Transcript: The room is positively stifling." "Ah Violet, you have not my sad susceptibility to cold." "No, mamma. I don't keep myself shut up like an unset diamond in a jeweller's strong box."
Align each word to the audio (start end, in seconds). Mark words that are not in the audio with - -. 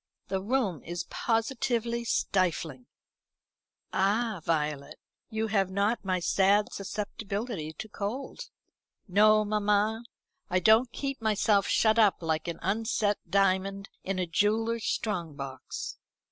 The 0.29 0.41
room 0.41 0.81
is 0.83 1.03
positively 1.11 2.03
stifling." 2.05 2.87
"Ah 3.93 4.41
Violet, 4.43 4.97
you 5.29 5.45
have 5.49 5.69
not 5.69 6.03
my 6.03 6.19
sad 6.19 6.73
susceptibility 6.73 7.73
to 7.73 7.87
cold." 7.87 8.49
"No, 9.07 9.45
mamma. 9.45 10.03
I 10.49 10.57
don't 10.59 10.91
keep 10.91 11.21
myself 11.21 11.67
shut 11.67 11.99
up 11.99 12.23
like 12.23 12.47
an 12.47 12.57
unset 12.63 13.19
diamond 13.29 13.89
in 14.03 14.17
a 14.17 14.25
jeweller's 14.25 14.85
strong 14.85 15.35
box." 15.35 15.99